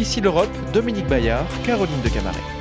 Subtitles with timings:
[0.00, 2.59] Ici l'Europe, Dominique Bayard, Caroline de Camaret.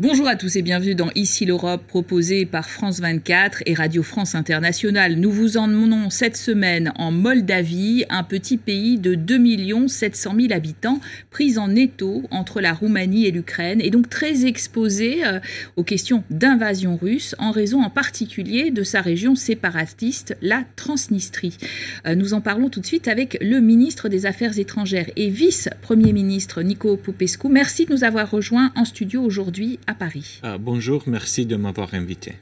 [0.00, 4.34] Bonjour à tous et bienvenue dans Ici l'Europe proposé par France 24 et Radio France
[4.34, 5.16] Internationale.
[5.16, 11.00] Nous vous emmenons cette semaine en Moldavie, un petit pays de 2 700 000 habitants,
[11.28, 15.38] pris en étau entre la Roumanie et l'Ukraine et donc très exposé euh,
[15.76, 21.58] aux questions d'invasion russe en raison en particulier de sa région séparatiste, la Transnistrie.
[22.06, 26.14] Euh, nous en parlons tout de suite avec le ministre des Affaires étrangères et vice-premier
[26.14, 27.48] ministre Nico Popescu.
[27.50, 30.40] Merci de nous avoir rejoints en studio aujourd'hui Paris.
[30.42, 32.36] Ah, bonjour, merci de m'avoir invité.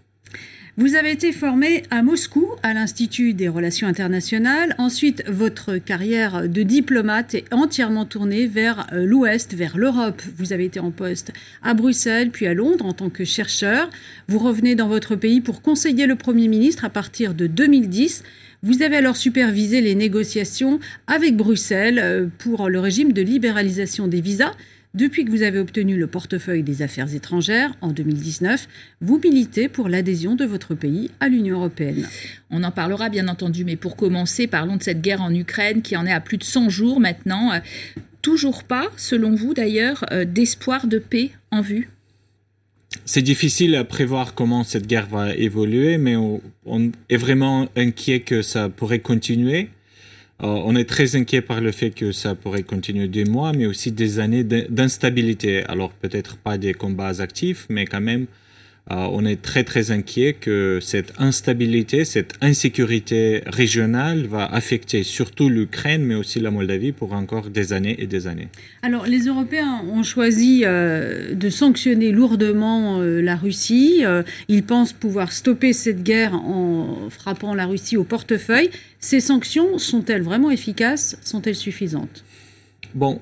[0.78, 4.76] Vous avez été formé à Moscou, à l'Institut des Relations internationales.
[4.78, 10.22] Ensuite, votre carrière de diplomate est entièrement tournée vers euh, l'Ouest, vers l'Europe.
[10.36, 11.32] Vous avez été en poste
[11.64, 13.90] à Bruxelles, puis à Londres en tant que chercheur.
[14.28, 18.22] Vous revenez dans votre pays pour conseiller le Premier ministre à partir de 2010.
[18.62, 24.20] Vous avez alors supervisé les négociations avec Bruxelles euh, pour le régime de libéralisation des
[24.20, 24.52] visas.
[24.98, 28.66] Depuis que vous avez obtenu le portefeuille des affaires étrangères en 2019,
[29.00, 32.04] vous militez pour l'adhésion de votre pays à l'Union européenne.
[32.50, 35.96] On en parlera bien entendu, mais pour commencer, parlons de cette guerre en Ukraine qui
[35.96, 37.52] en est à plus de 100 jours maintenant.
[38.22, 41.90] Toujours pas, selon vous d'ailleurs, euh, d'espoir de paix en vue?
[43.04, 46.40] C'est difficile à prévoir comment cette guerre va évoluer, mais on,
[47.08, 49.68] est vraiment inquiet que ça pourrait continuer.
[50.40, 53.66] Euh, on est très inquiet par le fait que ça pourrait continuer des mois, mais
[53.66, 55.64] aussi des années d'instabilité.
[55.64, 58.26] Alors peut-être pas des combats actifs, mais quand même
[58.90, 66.04] on est très très inquiet que cette instabilité, cette insécurité régionale va affecter surtout l'Ukraine,
[66.04, 68.48] mais aussi la Moldavie pour encore des années et des années.
[68.82, 74.02] Alors les Européens ont choisi euh, de sanctionner lourdement euh, la Russie.
[74.48, 78.70] ils pensent pouvoir stopper cette guerre en frappant la Russie au portefeuille.
[79.00, 81.18] Ces sanctions sont-elles vraiment efficaces?
[81.22, 82.24] Sont-elles suffisantes?
[82.94, 83.20] Bon,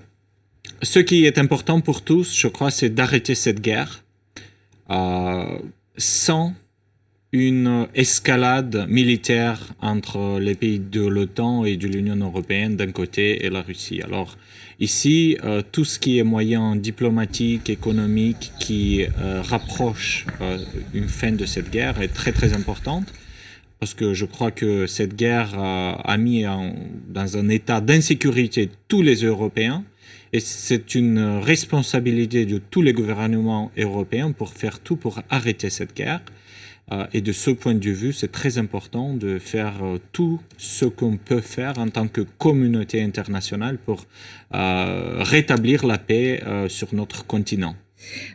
[0.82, 4.05] ce qui est important pour tous, je crois, c'est d'arrêter cette guerre euh,
[4.88, 6.54] sans
[7.32, 13.50] une escalade militaire entre les pays de l'OTAN et de l'Union européenne d'un côté et
[13.50, 14.00] la Russie.
[14.02, 14.36] Alors
[14.80, 20.26] ici, euh, tout ce qui est moyen diplomatique, économique qui euh, rapproche
[20.94, 23.12] une fin de cette guerre est très très importante
[23.80, 26.44] parce que je crois que cette guerre a mis
[27.08, 29.84] dans un état d'insécurité tous les Européens
[30.36, 35.96] et c'est une responsabilité de tous les gouvernements européens pour faire tout pour arrêter cette
[35.96, 36.20] guerre.
[36.92, 40.84] Euh, et de ce point de vue, c'est très important de faire euh, tout ce
[40.84, 44.04] qu'on peut faire en tant que communauté internationale pour
[44.54, 47.74] euh, rétablir la paix sur notre continent.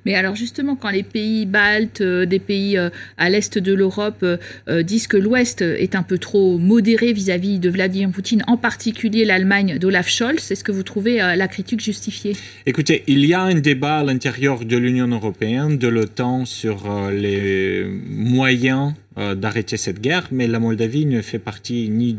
[0.06, 4.24] Mais alors justement, quand les pays baltes, euh, des pays euh, à l'est de l'Europe
[4.24, 9.26] euh, disent que l'Ouest est un peu trop modéré vis-à-vis de Vladimir Poutine, en particulier
[9.26, 12.36] l'Allemagne d'Olaf Scholz, est-ce que vous trouvez la critique justifiée?
[12.66, 17.86] Écoutez, il y a un débat à l'intérieur de l'Union européenne, de l'OTAN, sur les
[18.10, 22.18] moyens d'arrêter cette guerre, mais la Moldavie ne fait partie ni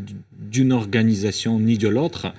[0.52, 2.32] d'une organisation ni de l'autre.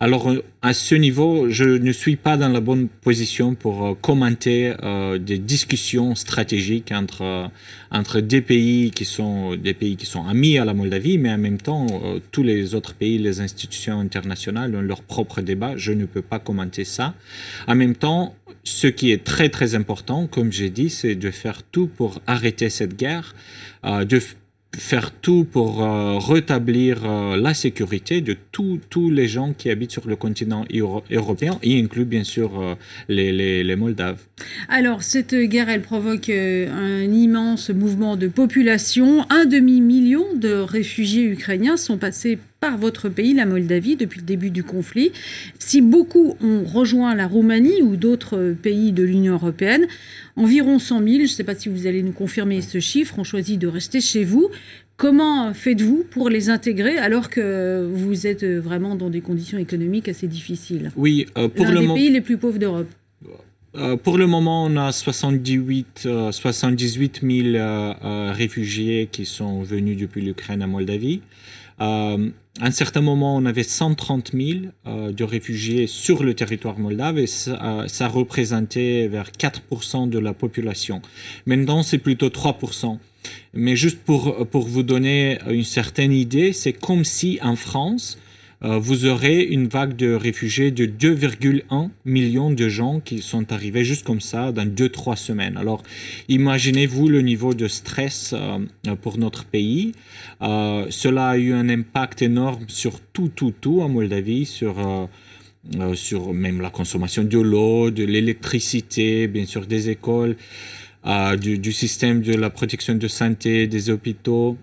[0.00, 3.94] Alors euh, à ce niveau, je ne suis pas dans la bonne position pour euh,
[4.00, 7.50] commenter euh, des discussions stratégiques entre
[7.90, 11.38] entre des pays qui sont des pays qui sont amis à la Moldavie, mais en
[11.38, 11.86] même temps
[12.32, 15.72] tous les autres pays, les institutions internationales ont leur propre débat.
[15.76, 17.14] Je ne peux pas commenter ça.
[17.66, 18.34] En même temps,
[18.68, 22.70] ce qui est très très important, comme j'ai dit, c'est de faire tout pour arrêter
[22.70, 23.34] cette guerre,
[23.84, 24.20] de
[24.76, 30.06] faire tout pour euh, rétablir euh, la sécurité de tous les gens qui habitent sur
[30.06, 30.64] le continent
[31.10, 32.74] européen, y inclut bien sûr euh,
[33.08, 34.20] les, les, les, Moldaves.
[34.68, 39.24] Alors, cette guerre, elle provoque un immense mouvement de population.
[39.30, 44.50] Un demi-million de réfugiés ukrainiens sont passés par votre pays, la Moldavie, depuis le début
[44.50, 45.12] du conflit.
[45.58, 49.86] Si beaucoup ont rejoint la Roumanie ou d'autres pays de l'Union européenne,
[50.36, 53.24] environ 100 000, je ne sais pas si vous allez nous confirmer ce chiffre, ont
[53.24, 54.50] choisi de rester chez vous.
[54.96, 60.26] Comment faites-vous pour les intégrer alors que vous êtes vraiment dans des conditions économiques assez
[60.26, 60.90] difficiles?
[60.96, 62.88] Oui, euh, pour L'un des pays les plus pauvres d'Europe.
[63.76, 70.62] Euh, pour le moment, on a 78, 78 000 réfugiés qui sont venus depuis l'Ukraine
[70.62, 71.20] à Moldavie.
[71.80, 72.30] Euh,
[72.60, 77.18] à un certain moment, on avait 130 000 euh, de réfugiés sur le territoire moldave
[77.18, 81.00] et ça, euh, ça représentait vers 4% de la population.
[81.46, 82.98] Maintenant, c'est plutôt 3%.
[83.52, 88.18] Mais juste pour, pour vous donner une certaine idée, c'est comme si en France,
[88.60, 94.04] vous aurez une vague de réfugiés de 2,1 millions de gens qui sont arrivés juste
[94.04, 95.56] comme ça dans 2-3 semaines.
[95.56, 95.82] Alors,
[96.28, 98.58] imaginez-vous le niveau de stress euh,
[98.96, 99.92] pour notre pays.
[100.42, 105.08] Euh, cela a eu un impact énorme sur tout, tout, tout en Moldavie, sur...
[105.94, 110.36] sur même la consommation de l'eau, de l'électricité, bien sûr des écoles,
[111.40, 114.56] du, système de la protection de santé, des hôpitaux.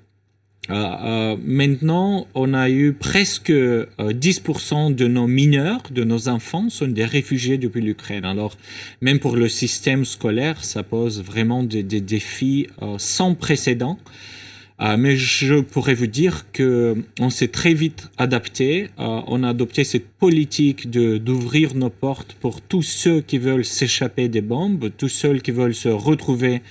[0.70, 3.52] Euh, euh, maintenant, on a eu presque 10%
[4.92, 8.26] euh, de nos mineurs, de nos enfants, sont des réfugiés depuis l'Ukraine.
[8.26, 8.58] Alors,
[9.02, 12.68] même pour le système scolaire, ça pose vraiment des, des défis
[12.98, 13.98] sans précédent.
[14.80, 18.90] mais je pourrais vous dire que on s'est très vite adapté.
[18.98, 24.28] on a adopté cette politique de d'ouvrir nos portes pour tous ceux qui veulent s'échapper
[24.28, 26.62] des bombes, tous ceux qui veulent se retrouver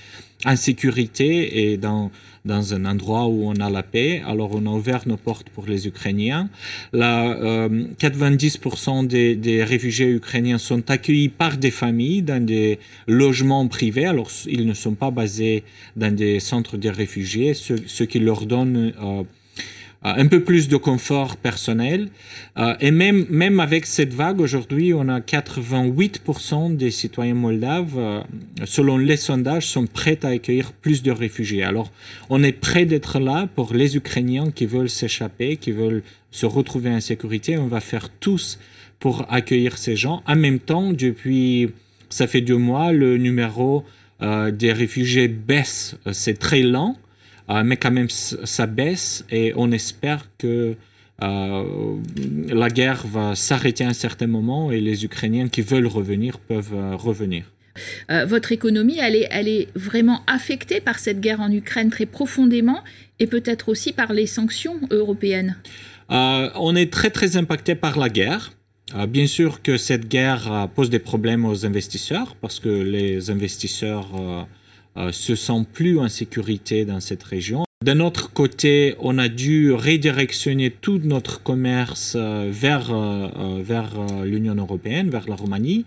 [0.45, 2.11] en sécurité et dans
[2.45, 4.21] dans un endroit où on a la paix.
[4.25, 6.49] Alors on a ouvert nos portes pour les Ukrainiens.
[6.93, 13.67] Là, euh, 90% des, des, réfugiés ukrainiens sont accueillis par des familles dans des logements
[13.67, 14.05] privés.
[14.05, 15.63] Alors ils ne sont pas basés
[15.95, 19.23] dans des centres de réfugiés, ce, ce qui leur donne euh,
[20.13, 22.09] un peu plus de confort personnel.
[22.57, 28.21] Euh, et même, même avec cette vague, aujourd'hui, on a 88% des citoyens moldaves, euh,
[28.65, 31.63] selon les sondages, sont prêts à accueillir plus de réfugiés.
[31.63, 31.91] Alors,
[32.29, 36.91] on est prêt d'être là pour les Ukrainiens qui veulent s'échapper, qui veulent se retrouver
[36.91, 37.57] en sécurité.
[37.57, 38.59] On va faire tous
[38.99, 40.21] pour accueillir ces gens.
[40.27, 41.69] En même temps, depuis,
[42.09, 43.83] ça fait deux mois, le numéro
[44.21, 45.97] des réfugiés baisse.
[46.13, 46.95] C'est très lent.
[47.49, 50.75] Euh, mais quand même ça baisse et on espère que
[51.21, 51.97] euh,
[52.49, 56.73] la guerre va s'arrêter à un certain moment et les Ukrainiens qui veulent revenir peuvent
[56.73, 57.51] euh, revenir.
[58.27, 62.83] votre économie, elle est, elle est vraiment affectée par cette guerre en Ukraine très profondément
[63.19, 65.57] et peut-être aussi par les sanctions européennes?
[66.09, 68.53] on est très très impacté par la guerre.
[69.07, 74.07] bien sûr que cette guerre pose des problèmes aux investisseurs parce que les investisseurs
[75.11, 77.65] se sentent plus en sécurité dans cette région.
[77.83, 83.91] D'un autre côté, on a dû redirectionner tout notre commerce euh, vers, euh, vers
[84.23, 85.85] l'Union européenne, vers la Roumanie.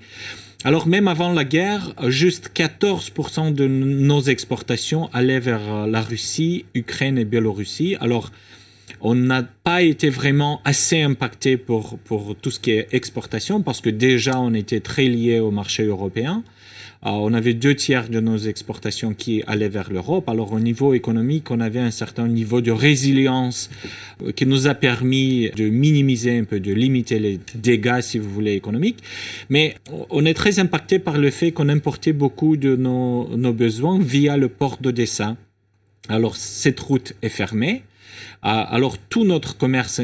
[0.65, 7.17] Alors même avant la guerre, juste 14% de nos exportations allaient vers la Russie, Ukraine
[7.17, 7.97] et Biélorussie.
[8.01, 8.31] Alors
[9.01, 13.81] on n'a pas été vraiment assez impacté pour, pour tout ce qui est exportation parce
[13.81, 16.43] que déjà on était très lié au marché européen.
[17.07, 20.29] Euh, on avait deux tiers de nos exportations qui allaient vers l'Europe.
[20.29, 23.71] Alors au niveau économique, on avait un certain niveau de résilience
[24.23, 28.29] euh, qui nous a permis de minimiser un peu, de limiter les dégâts, si vous
[28.29, 28.99] voulez, économiques.
[29.49, 29.77] Mais
[30.11, 34.37] on est très impacté par le fait qu'on importait beaucoup de nos, nos besoins via
[34.37, 35.37] le port d'Odessa.
[36.09, 37.83] Alors cette route est fermée.
[38.45, 40.01] Euh, alors tout notre commerce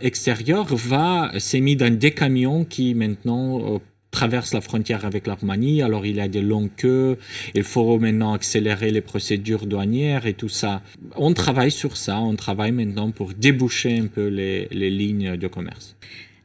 [0.00, 3.80] extérieur va s'est mis dans des camions qui maintenant
[4.14, 7.18] traverse la frontière avec la Roumanie, alors il y a des longues queues,
[7.54, 10.82] il faut maintenant accélérer les procédures douanières et tout ça.
[11.16, 15.96] On travaille sur ça, on travaille maintenant pour déboucher un peu les, lignes de commerce.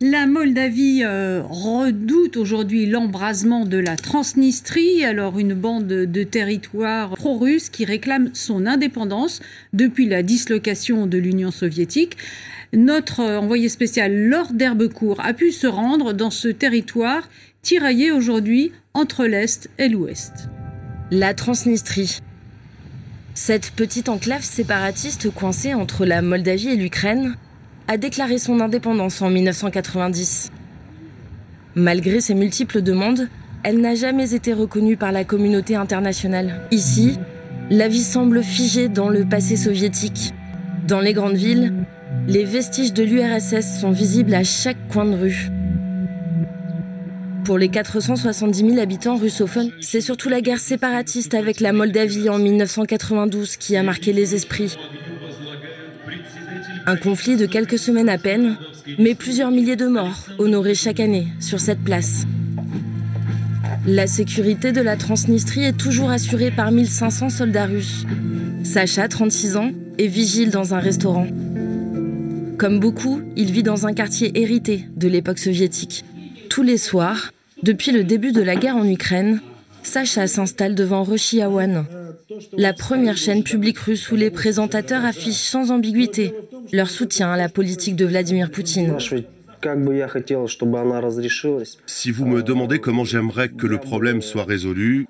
[0.02, 7.70] La Moldavie euh, redoute aujourd'hui l'embrasement de la Transnistrie, alors une bande de territoire pro-russe
[7.70, 9.42] qui réclame son indépendance
[9.74, 12.18] depuis la dislocation de l'Union soviétique.
[12.72, 17.28] Notre envoyé spécial Lord d'Herbecourt a pu se rendre dans ce territoire
[17.62, 20.50] tiraillé aujourd'hui entre l'Est et l'Ouest.
[21.12, 22.20] La Transnistrie.
[23.34, 27.36] Cette petite enclave séparatiste coincée entre la Moldavie et l'Ukraine
[27.88, 30.52] a déclaré son indépendance en 1990.
[31.76, 33.28] Malgré ses multiples demandes,
[33.64, 36.62] elle n'a jamais été reconnue par la communauté internationale.
[36.72, 37.18] Ici,
[37.70, 40.34] la vie semble figée dans le passé soviétique.
[40.88, 41.74] Dans les grandes villes,
[42.28, 45.50] les vestiges de l'URSS sont visibles à chaque coin de rue.
[47.50, 52.38] Pour les 470 000 habitants russophones, c'est surtout la guerre séparatiste avec la Moldavie en
[52.38, 54.78] 1992 qui a marqué les esprits.
[56.86, 58.56] Un conflit de quelques semaines à peine,
[59.00, 62.28] mais plusieurs milliers de morts honorés chaque année sur cette place.
[63.88, 68.06] La sécurité de la Transnistrie est toujours assurée par 1500 soldats russes.
[68.64, 71.26] Sacha, 36 ans, est vigile dans un restaurant.
[72.60, 76.06] Comme beaucoup, il vit dans un quartier hérité de l'époque soviétique.
[76.52, 77.32] Tous les soirs,
[77.64, 79.42] depuis le début de la guerre en Ukraine,
[79.84, 81.50] Sacha s'installe devant Russia
[82.58, 86.34] la première chaîne publique russe où les présentateurs affichent sans ambiguïté
[86.72, 88.96] leur soutien à la politique de Vladimir Poutine.
[91.86, 95.08] Si vous me demandez comment j'aimerais que le problème soit résolu,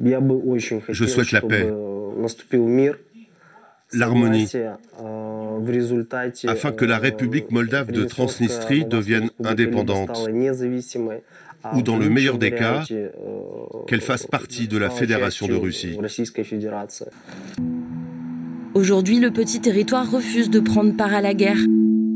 [0.00, 1.68] je souhaite la paix,
[3.92, 4.48] l'harmonie,
[6.46, 10.28] afin que la République moldave de Transnistrie devienne indépendante
[11.74, 12.84] ou dans le meilleur des cas,
[13.86, 15.98] qu'elle fasse partie de la Fédération de Russie.
[18.74, 21.58] Aujourd'hui, le petit territoire refuse de prendre part à la guerre.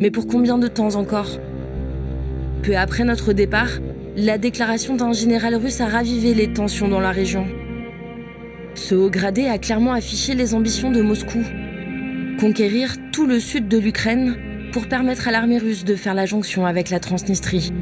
[0.00, 1.38] Mais pour combien de temps encore?
[2.62, 3.70] Peu après notre départ,
[4.16, 7.46] la déclaration d'un général russe a ravivé les tensions dans la région.
[8.74, 11.42] Ce haut gradé a clairement affiché les ambitions de Moscou.
[12.40, 14.36] Conquérir tout le sud de l'Ukraine
[14.72, 17.72] pour permettre à l'armée russe de faire la jonction avec la Transnistrie.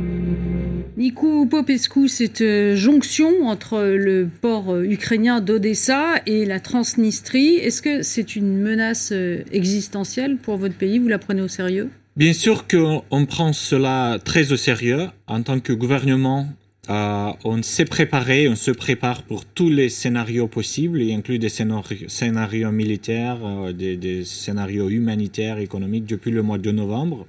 [0.96, 7.82] Nikou Popescu, cette euh, jonction entre le port euh, ukrainien d'Odessa et la Transnistrie, est-ce
[7.82, 11.00] que c'est une menace euh, existentielle pour votre pays?
[11.00, 11.90] Vous la prenez au sérieux?
[12.16, 15.08] Bien sûr qu'on prend cela très au sérieux.
[15.26, 16.46] En tant que gouvernement,
[16.88, 22.70] on s'est préparé, on se prépare pour tous les scénarios possibles, y inclut des scénarios,
[22.70, 23.38] militaires,
[23.74, 27.26] des, scénarios humanitaires, économiques, depuis le mois de novembre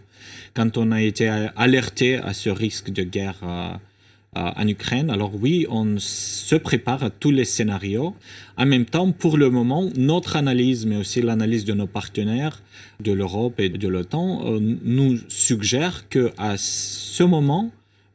[0.55, 3.73] quand on a été alerté à ce risque de guerre euh,
[4.37, 5.09] euh, en Ukraine.
[5.09, 8.15] Alors oui, on se prépare à tous les scénarios.
[8.57, 12.63] En même temps, pour le moment, notre analyse, mais aussi l'analyse de nos partenaires
[13.01, 17.71] de l'Europe et de l'OTAN, euh, nous suggère que à ce moment,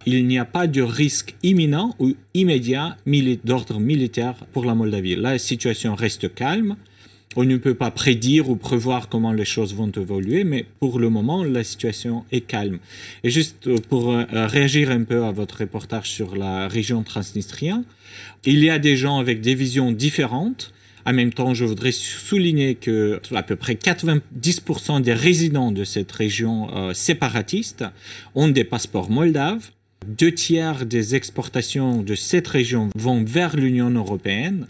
[0.07, 2.97] il n'y a pas de risque imminent ou immédiat
[3.45, 5.15] d'ordre militaire pour la Moldavie.
[5.15, 6.77] La situation reste calme
[7.37, 11.11] on ne peut pas prédire ou prévoir comment les choses vont évoluer, mais pour le
[11.11, 12.81] moment, la situation est calme.
[13.23, 17.85] Et juste euh, pour euh, réagir un peu à votre reportage sur la région transnistrienne,
[18.45, 20.73] il y a des gens avec des visions différentes.
[21.07, 26.11] En même temps, je voudrais souligner que à peu près 90% des résidents de cette
[26.11, 27.85] région euh, séparatiste
[28.35, 29.71] ont des passeports moldaves.
[30.07, 34.67] Deux tiers des exportations de cette région vont vers l'Union européenne.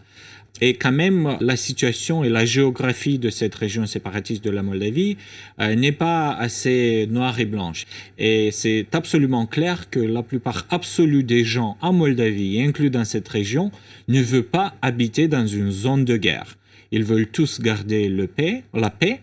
[0.61, 5.17] Et quand même, la situation et la géographie de cette région séparatiste de la Moldavie
[5.61, 7.87] euh, n'est pas assez noire et blanche.
[8.19, 13.29] Et c'est absolument clair que la plupart absolue des gens en Moldavie, inclus dans cette
[13.29, 13.71] région,
[14.09, 16.57] ne veulent pas habiter dans une zone de guerre.
[16.93, 19.21] Ils veulent tous garder le paix, la paix.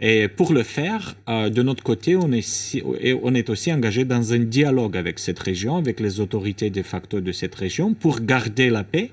[0.00, 4.96] Et pour le faire, euh, de notre côté, on est aussi engagé dans un dialogue
[4.96, 9.10] avec cette région, avec les autorités de facto de cette région, pour garder la paix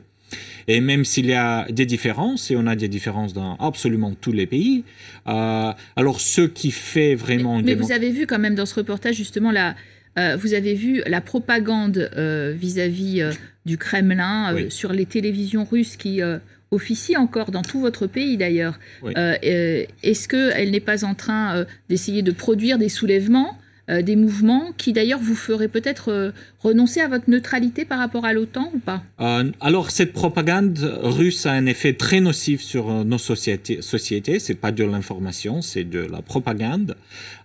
[0.70, 4.32] et même s'il y a des différences, et on a des différences dans absolument tous
[4.32, 4.84] les pays,
[5.28, 7.60] euh, alors ce qui fait vraiment...
[7.60, 9.76] Mais, vous avez vu quand même dans ce reportage justement la...
[10.20, 13.24] Euh, vous avez vu la propagande euh, vis-à-vis
[13.66, 16.22] du Kremlin sur les télévisions russes qui
[16.70, 18.78] officient encore dans tout votre pays d'ailleurs.
[19.08, 23.58] Est-ce qu'elle n'est pas en train d'essayer de produire des soulèvements
[23.90, 28.26] euh, des mouvements qui d'ailleurs vous feraient peut-être euh, renoncer à votre neutralité par rapport
[28.26, 29.02] à l'OTAN ou pas?
[29.20, 33.82] Euh, Alors cette propagande russe a un effet très nocif sur nos sociétés.
[33.82, 34.40] sociétés.
[34.40, 36.96] C'est pas de l'information, c'est de la propagande.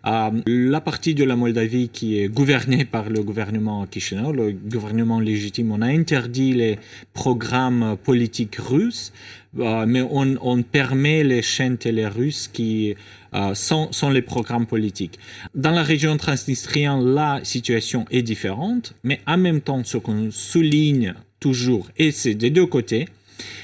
[0.05, 5.73] La partie de la Moldavie qui est gouvernée par le gouvernement Chisinau, le gouvernement légitime,
[5.73, 6.79] on a interdit les
[7.15, 9.13] programmes politiques russes.
[9.55, 12.95] mais on, permet les chaînes télé russes qui
[13.35, 15.19] euh, sont, les programmes politiques.
[15.55, 21.15] Dans la région transnistrienne, la situation est différente, mais en même temps, ce qu'on souligne
[21.41, 23.09] toujours, et c'est des deux côtés,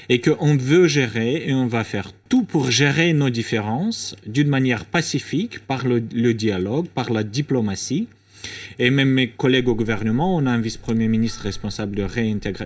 [0.09, 4.85] et qu'on veut gérer et on va faire tout pour gérer nos différences d'une manière
[4.85, 8.07] pacifique, par le dialogue, par la diplomatie,
[8.79, 12.05] et même mes collègues au gouvernement, on a un vice-premier ministre responsable de,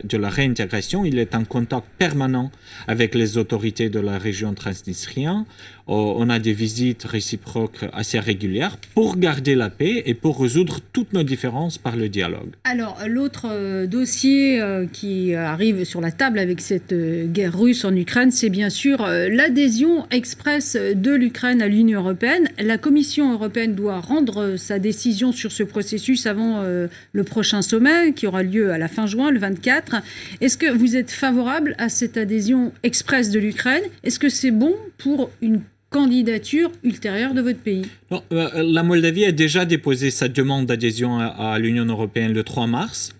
[0.04, 1.06] de, la réintégration.
[1.06, 2.52] Il est en contact permanent
[2.88, 5.46] avec les autorités de la région transnistrienne.
[5.88, 10.80] Oh, on a des visites réciproques assez régulières pour garder la paix et pour résoudre
[10.94, 12.54] toutes nos différences par le dialogue.
[12.64, 17.86] Alors, l'autre euh, dossier euh, qui arrive sur la table avec cette euh, guerre russe
[17.86, 22.50] en Ukraine, c'est bien sûr l'adhésion express de l'Ukraine à l'Union européenne.
[22.58, 28.28] La Commission européenne doit rendre sa décision sur ce processus avant le prochain sommet qui
[28.28, 29.98] aura lieu à la fin juin, le 24.
[30.42, 33.84] Est-ce que vous êtes favorable à cette adhésion express de l'Ukraine?
[34.04, 37.86] Est-ce que c'est bon pour une candidature ultérieure de votre pays?
[38.12, 43.14] Euh, La Moldavie a déjà déposé sa demande d'adhésion à, l'Union européenne le 3 mars.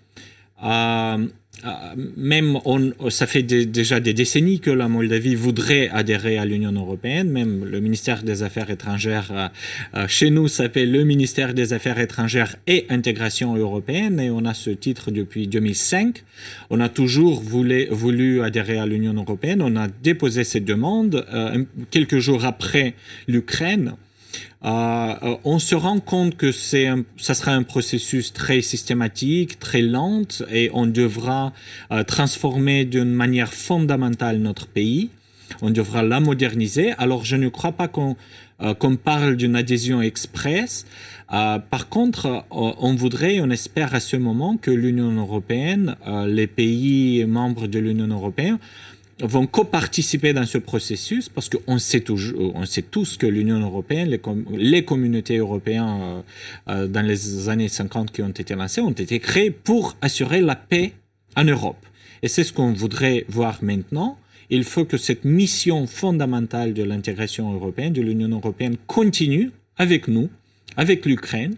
[0.62, 1.26] Euh, euh,
[2.16, 7.30] même on, ça fait déjà des décennies que la Moldavie voudrait adhérer à l'Union européenne.
[7.30, 9.48] Même le ministère des Affaires étrangères euh,
[9.94, 14.54] euh, chez nous s'appelle le ministère des Affaires étrangères et intégration européenne et on a
[14.54, 16.24] ce titre depuis 2005.
[16.70, 19.62] On a toujours voulu, voulu adhérer à l'Union européenne.
[19.62, 21.26] On a déposé cette demande
[21.90, 22.94] quelques jours après
[23.28, 23.96] l'Ukraine.
[24.64, 29.82] Euh, euh, on se rend compte que c'est ça sera un processus très systématique, très
[29.82, 31.52] lent, et on devra
[31.92, 35.10] euh, transformer d'une manière fondamentale notre pays.
[35.62, 36.92] on devra la moderniser.
[36.98, 40.86] Alors je ne crois pas qu'on parle d'une adhésion express.
[41.28, 45.94] par contre, on voudrait, on espère à ce moment que l'Union européenne,
[46.26, 48.58] les pays membres de l'Union européenne,
[49.20, 54.08] vont coparticiper dans ce processus parce qu'on sait toujours, on sait tous que l'Union européenne,
[54.08, 54.20] les,
[54.56, 56.20] les, communautés européennes euh,
[56.68, 60.56] euh, dans les années 50 qui ont été lancées ont été créées pour assurer la
[60.56, 60.92] paix
[61.34, 61.84] en Europe.
[62.22, 64.18] Et c'est ce qu'on voudrait voir maintenant.
[64.50, 70.28] Il faut que cette mission fondamentale de l'intégration européenne, de l'Union européenne, continue avec nous,
[70.76, 71.56] avec l'Ukraine,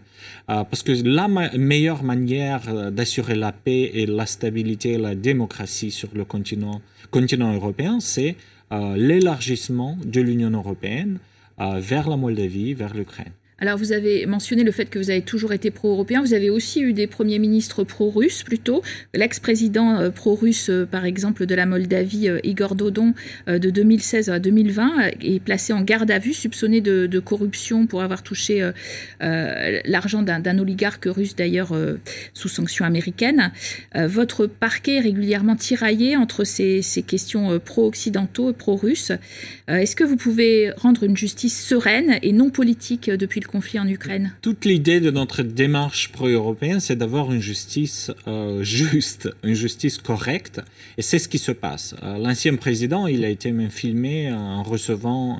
[0.50, 5.14] euh, parce que la meilleure manière euh, d'assurer la paix et la stabilité et la
[5.14, 8.36] démocratie sur le continent, continent européen, c'est
[8.72, 11.18] euh, l'élargissement de l'Union européenne
[11.60, 13.32] vers la Moldavie, vers l'Ukraine.
[13.60, 16.20] Alors, vous avez mentionné le fait que vous avez toujours été pro-européen.
[16.20, 18.82] Vous avez aussi eu des premiers ministres pro-russes, plutôt.
[19.14, 23.14] L'ex-président euh, pro-russe, euh, par exemple, de la Moldavie, euh, Igor Dodon,
[23.48, 28.22] de 2016 à 2020, est placé en garde à vue, soupçonné de, corruption pour avoir
[28.22, 28.70] touché
[29.20, 31.76] l'argent d'un oligarque russe, d'ailleurs,
[32.34, 33.52] sous sanctions américaines.
[33.94, 39.12] votre parquet est régulièrement tiraillé entre ces, ces questions pro-occidentaux et pro-russes.
[39.66, 43.88] Est-ce que vous pouvez rendre une justice sereine et non politique depuis le conflit en
[43.88, 49.98] Ukraine Toute l'idée de notre démarche pro-européenne, c'est d'avoir une justice euh, juste, une justice
[49.98, 50.60] correcte.
[50.96, 51.96] Et c'est ce qui se passe.
[52.02, 55.38] Euh, l'ancien président, il a été même filmé en recevant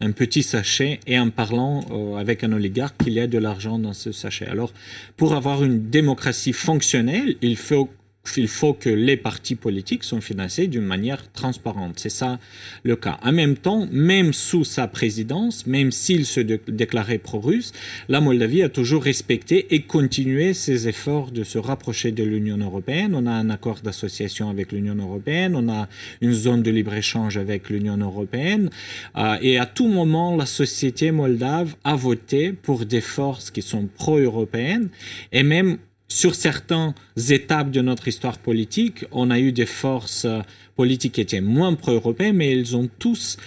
[0.00, 3.78] un, petit sachet et en parlant euh, avec un oligarque qu'il y a de l'argent
[3.78, 4.46] dans ce sachet.
[4.46, 4.72] Alors,
[5.18, 7.90] pour avoir une démocratie fonctionnelle, il faut
[8.36, 11.98] il faut que les partis politiques soient financés d'une manière transparente.
[11.98, 12.38] C'est ça
[12.82, 13.18] le cas.
[13.22, 17.72] En même temps, même sous sa présidence, même s'il se déclarait pro-russe,
[18.08, 23.14] la Moldavie a toujours respecté et continué ses efforts de se rapprocher de l'Union européenne.
[23.14, 25.88] On a un accord d'association avec l'Union européenne, on a
[26.20, 28.70] une zone de libre-échange avec l'Union européenne.
[29.16, 33.86] Euh, et à tout moment, la société moldave a voté pour des forces qui sont
[33.86, 34.90] pro-européennes
[35.32, 35.78] et même
[36.10, 36.92] sur certaines
[37.30, 40.40] étapes de notre histoire politique, on a eu des forces euh,
[40.76, 43.38] politiques qui étaient moins pro-européennes, mais elles ont tous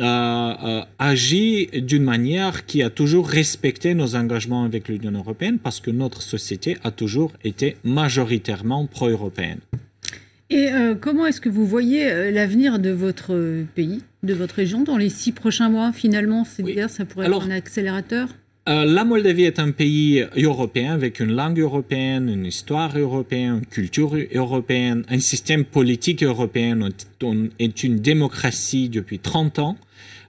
[0.00, 5.80] euh, euh, agi d'une manière qui a toujours respecté nos engagements avec l'Union européenne parce
[5.80, 9.60] que notre société a toujours été majoritairement pro-européenne.
[10.50, 10.70] Et
[11.02, 15.32] comment est-ce que vous voyez l'avenir de votre pays, de votre région dans les six
[15.32, 18.30] prochains mois Finalement, c'est dire ça pourrait être un accélérateur?
[18.68, 23.66] Euh, la Moldavie est un pays européen avec une langue européenne, une histoire européenne, une
[23.66, 26.78] culture européenne, un système politique européen.
[27.22, 29.76] On est une démocratie depuis 30 ans.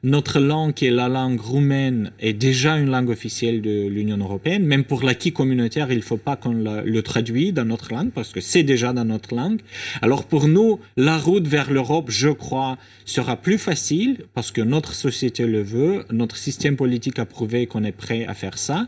[0.01, 4.63] Notre langue, qui est la langue roumaine, est déjà une langue officielle de l'Union européenne.
[4.65, 8.31] Même pour l'acquis communautaire, il ne faut pas qu'on le traduise dans notre langue parce
[8.31, 9.59] que c'est déjà dans notre langue.
[10.01, 14.93] Alors pour nous, la route vers l'Europe, je crois, sera plus facile parce que notre
[14.93, 18.87] société le veut, notre système politique a prouvé qu'on est prêt à faire ça.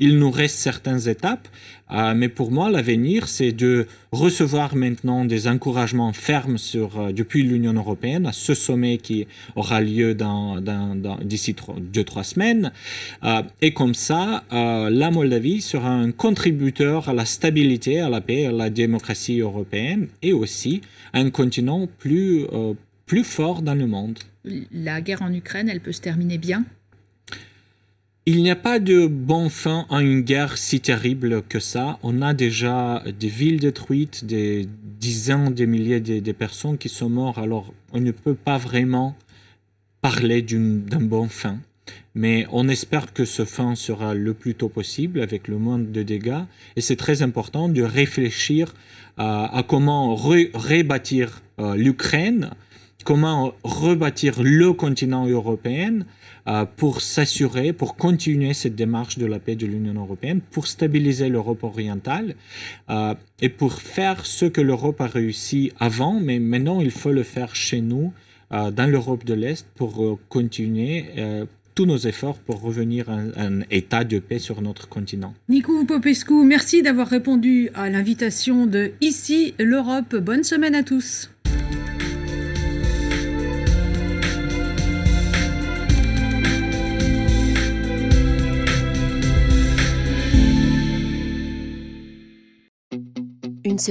[0.00, 1.48] Il nous reste certaines étapes,
[1.90, 7.72] euh, mais pour moi, l'avenir, c'est de recevoir maintenant des encouragements fermes euh, depuis l'Union
[7.72, 10.16] européenne à ce sommet qui aura lieu
[11.22, 12.72] d'ici deux, trois semaines.
[13.24, 18.46] Euh, et comme ça, la Moldavie sera un contributeur à la stabilité, à la paix,
[18.46, 20.82] à la démocratie européenne et aussi
[21.12, 22.46] un continent plus
[23.24, 24.18] fort dans le monde.
[24.72, 26.64] La guerre en Ukraine, elle peut se terminer bien?
[28.30, 31.98] Il n'y a pas de bon fin à une guerre si terrible que ça.
[32.02, 34.68] On a déjà des villes détruites, des
[35.00, 37.38] dizaines de milliers de, personnes qui sont mortes.
[37.38, 39.16] Alors, on ne peut pas vraiment
[40.02, 41.56] parler d'un bon fin.
[42.14, 46.02] Mais on espère que ce fin sera le plus tôt possible avec le moins de
[46.02, 46.44] dégâts.
[46.76, 48.74] Et c'est très important de réfléchir
[49.16, 52.50] à, comment rebâtir euh, l'Ukraine,
[53.04, 56.04] comment rebâtir le continent européen euh,
[56.76, 61.62] pour s'assurer, pour continuer cette démarche de la paix de l'Union européenne, pour stabiliser l'Europe
[61.64, 62.34] orientale
[62.90, 67.22] euh, et pour faire ce que l'Europe a réussi avant, mais maintenant il faut le
[67.22, 68.12] faire chez nous,
[68.52, 71.04] euh, dans l'Europe de l'Est, pour continuer
[71.78, 75.32] tous nos efforts pour revenir à un, état de paix sur notre continent.
[75.48, 80.16] Nico Popescu, merci d'avoir répondu à l'invitation de Ici l'Europe.
[80.16, 81.30] Bonne semaine à tous.